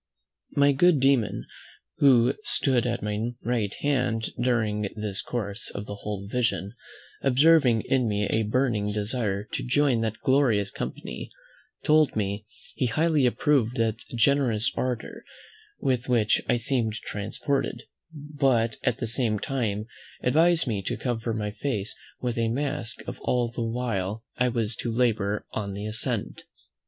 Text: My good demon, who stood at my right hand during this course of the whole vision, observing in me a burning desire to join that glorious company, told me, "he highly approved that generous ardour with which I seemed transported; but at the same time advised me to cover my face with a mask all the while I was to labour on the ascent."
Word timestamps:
My 0.55 0.71
good 0.71 0.99
demon, 0.99 1.45
who 1.97 2.33
stood 2.43 2.87
at 2.87 3.03
my 3.03 3.35
right 3.43 3.71
hand 3.81 4.31
during 4.41 4.89
this 4.95 5.21
course 5.21 5.69
of 5.69 5.85
the 5.85 5.97
whole 5.97 6.27
vision, 6.27 6.73
observing 7.21 7.81
in 7.83 8.07
me 8.09 8.25
a 8.27 8.41
burning 8.41 8.91
desire 8.91 9.43
to 9.53 9.63
join 9.63 10.01
that 10.01 10.19
glorious 10.21 10.71
company, 10.71 11.29
told 11.83 12.15
me, 12.15 12.47
"he 12.73 12.87
highly 12.87 13.27
approved 13.27 13.77
that 13.77 13.99
generous 14.15 14.71
ardour 14.75 15.23
with 15.79 16.09
which 16.09 16.41
I 16.49 16.57
seemed 16.57 16.93
transported; 16.93 17.83
but 18.11 18.77
at 18.83 18.97
the 18.97 19.05
same 19.05 19.37
time 19.37 19.85
advised 20.23 20.65
me 20.65 20.81
to 20.81 20.97
cover 20.97 21.31
my 21.31 21.51
face 21.51 21.93
with 22.19 22.39
a 22.39 22.49
mask 22.49 23.03
all 23.19 23.49
the 23.51 23.61
while 23.61 24.23
I 24.35 24.47
was 24.49 24.75
to 24.77 24.91
labour 24.91 25.45
on 25.51 25.73
the 25.73 25.85
ascent." 25.85 26.45